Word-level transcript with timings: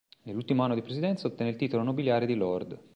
Nell'ultimo 0.23 0.63
anno 0.63 0.73
di 0.73 0.81
presidenza 0.81 1.27
ottenne 1.27 1.51
il 1.51 1.57
titolo 1.57 1.83
nobiliare 1.83 2.25
di 2.25 2.33
Lord. 2.33 2.81